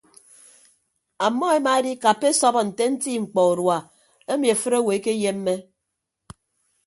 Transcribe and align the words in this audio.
Ammọ 1.25 1.45
emaedikappa 1.57 2.25
esọbọ 2.31 2.59
nte 2.67 2.83
nti 2.93 3.09
mkpọ 3.23 3.41
urua 3.51 3.77
emi 4.31 4.47
afịt 4.53 4.73
owo 4.79 4.89
ekeyemme. 4.97 5.53